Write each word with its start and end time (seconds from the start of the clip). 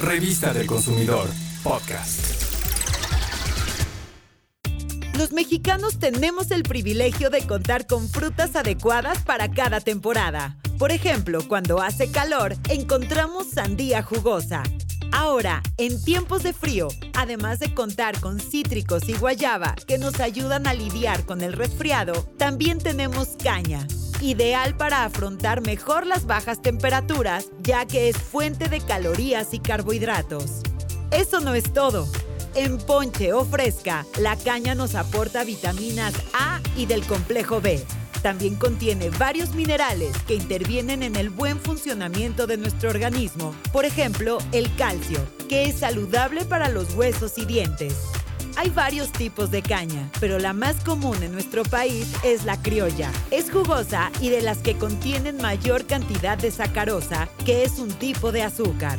Revista 0.00 0.52
del 0.52 0.68
Consumidor, 0.68 1.28
podcast. 1.64 2.20
Los 5.16 5.32
mexicanos 5.32 5.98
tenemos 5.98 6.52
el 6.52 6.62
privilegio 6.62 7.30
de 7.30 7.44
contar 7.44 7.88
con 7.88 8.08
frutas 8.08 8.54
adecuadas 8.54 9.24
para 9.24 9.50
cada 9.50 9.80
temporada. 9.80 10.56
Por 10.78 10.92
ejemplo, 10.92 11.40
cuando 11.48 11.80
hace 11.82 12.12
calor, 12.12 12.54
encontramos 12.68 13.50
sandía 13.50 14.04
jugosa. 14.04 14.62
Ahora, 15.10 15.62
en 15.78 16.00
tiempos 16.04 16.44
de 16.44 16.52
frío, 16.52 16.86
además 17.14 17.58
de 17.58 17.74
contar 17.74 18.20
con 18.20 18.38
cítricos 18.38 19.08
y 19.08 19.14
guayaba 19.14 19.74
que 19.88 19.98
nos 19.98 20.20
ayudan 20.20 20.68
a 20.68 20.74
lidiar 20.74 21.26
con 21.26 21.42
el 21.42 21.54
resfriado, 21.54 22.12
también 22.36 22.78
tenemos 22.78 23.30
caña, 23.42 23.84
ideal 24.20 24.76
para 24.76 25.04
afrontar 25.04 25.60
mejor 25.60 26.06
las 26.06 26.26
bajas 26.26 26.62
temperaturas, 26.62 27.46
ya 27.60 27.86
que 27.86 28.08
es 28.08 28.16
fuente 28.16 28.68
de 28.68 28.80
calorías 28.80 29.54
y 29.54 29.58
carbohidratos. 29.58 30.62
Eso 31.10 31.40
no 31.40 31.54
es 31.54 31.72
todo. 31.72 32.08
En 32.54 32.78
ponche 32.78 33.32
o 33.32 33.44
fresca, 33.44 34.04
la 34.18 34.36
caña 34.36 34.74
nos 34.74 34.94
aporta 34.94 35.44
vitaminas 35.44 36.14
A 36.32 36.60
y 36.76 36.86
del 36.86 37.04
complejo 37.04 37.60
B. 37.60 37.84
También 38.22 38.56
contiene 38.56 39.10
varios 39.10 39.54
minerales 39.54 40.16
que 40.26 40.34
intervienen 40.34 41.02
en 41.02 41.14
el 41.14 41.30
buen 41.30 41.58
funcionamiento 41.60 42.46
de 42.46 42.56
nuestro 42.56 42.90
organismo. 42.90 43.54
Por 43.72 43.84
ejemplo, 43.84 44.38
el 44.52 44.74
calcio, 44.74 45.20
que 45.48 45.64
es 45.64 45.78
saludable 45.78 46.44
para 46.44 46.68
los 46.68 46.94
huesos 46.94 47.38
y 47.38 47.44
dientes. 47.44 47.94
Hay 48.58 48.70
varios 48.70 49.12
tipos 49.12 49.52
de 49.52 49.62
caña, 49.62 50.10
pero 50.18 50.40
la 50.40 50.52
más 50.52 50.82
común 50.82 51.22
en 51.22 51.30
nuestro 51.30 51.62
país 51.62 52.12
es 52.24 52.44
la 52.44 52.60
criolla. 52.60 53.08
Es 53.30 53.52
jugosa 53.52 54.10
y 54.20 54.30
de 54.30 54.42
las 54.42 54.58
que 54.58 54.76
contienen 54.76 55.36
mayor 55.36 55.86
cantidad 55.86 56.36
de 56.36 56.50
sacarosa, 56.50 57.28
que 57.46 57.62
es 57.62 57.78
un 57.78 57.88
tipo 57.88 58.32
de 58.32 58.42
azúcar. 58.42 58.98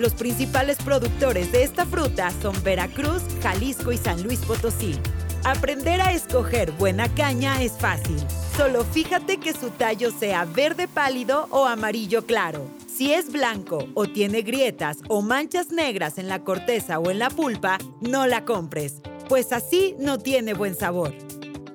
Los 0.00 0.14
principales 0.14 0.78
productores 0.78 1.52
de 1.52 1.62
esta 1.62 1.86
fruta 1.86 2.32
son 2.42 2.60
Veracruz, 2.64 3.22
Jalisco 3.40 3.92
y 3.92 3.98
San 3.98 4.20
Luis 4.24 4.40
Potosí. 4.40 4.98
Aprender 5.44 6.00
a 6.00 6.10
escoger 6.10 6.72
buena 6.72 7.08
caña 7.14 7.62
es 7.62 7.74
fácil. 7.78 8.18
Solo 8.56 8.84
fíjate 8.84 9.38
que 9.38 9.52
su 9.52 9.70
tallo 9.70 10.10
sea 10.10 10.44
verde 10.44 10.88
pálido 10.88 11.46
o 11.50 11.66
amarillo 11.66 12.26
claro. 12.26 12.66
Si 12.98 13.12
es 13.12 13.30
blanco 13.30 13.86
o 13.94 14.08
tiene 14.08 14.42
grietas 14.42 14.98
o 15.06 15.22
manchas 15.22 15.70
negras 15.70 16.18
en 16.18 16.26
la 16.26 16.42
corteza 16.42 16.98
o 16.98 17.12
en 17.12 17.20
la 17.20 17.30
pulpa, 17.30 17.78
no 18.00 18.26
la 18.26 18.44
compres, 18.44 19.02
pues 19.28 19.52
así 19.52 19.94
no 20.00 20.18
tiene 20.18 20.52
buen 20.52 20.74
sabor. 20.76 21.14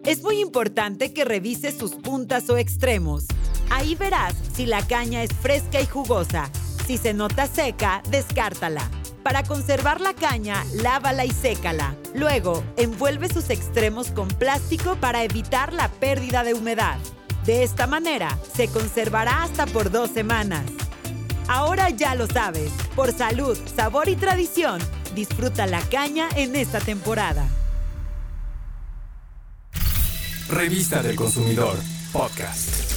Es 0.03 0.21
muy 0.21 0.41
importante 0.41 1.13
que 1.13 1.23
revises 1.23 1.77
sus 1.77 1.91
puntas 1.91 2.49
o 2.49 2.57
extremos. 2.57 3.23
Ahí 3.69 3.95
verás 3.95 4.33
si 4.53 4.65
la 4.65 4.85
caña 4.85 5.23
es 5.23 5.31
fresca 5.31 5.79
y 5.79 5.85
jugosa. 5.85 6.49
Si 6.85 6.97
se 6.97 7.13
nota 7.13 7.47
seca, 7.47 8.03
descártala. 8.09 8.85
Para 9.23 9.43
conservar 9.43 10.01
la 10.01 10.13
caña, 10.13 10.65
lávala 10.73 11.23
y 11.23 11.31
sécala. 11.31 11.95
Luego, 12.13 12.65
envuelve 12.75 13.29
sus 13.29 13.49
extremos 13.49 14.11
con 14.11 14.27
plástico 14.27 14.97
para 14.97 15.23
evitar 15.23 15.71
la 15.71 15.87
pérdida 15.87 16.43
de 16.43 16.53
humedad. 16.53 16.97
De 17.45 17.63
esta 17.63 17.87
manera, 17.87 18.37
se 18.53 18.67
conservará 18.67 19.43
hasta 19.43 19.65
por 19.67 19.89
dos 19.89 20.09
semanas. 20.09 20.65
Ahora 21.47 21.89
ya 21.89 22.15
lo 22.15 22.27
sabes. 22.27 22.71
Por 22.95 23.11
salud, 23.11 23.57
sabor 23.75 24.09
y 24.09 24.15
tradición, 24.15 24.79
disfruta 25.15 25.67
la 25.67 25.81
caña 25.81 26.29
en 26.35 26.55
esta 26.55 26.79
temporada. 26.79 27.47
Revista 30.49 31.01
del 31.01 31.15
Consumidor, 31.15 31.77
podcast. 32.11 32.92